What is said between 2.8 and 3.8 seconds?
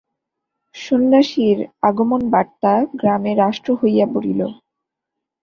গ্রামে রাষ্ট্র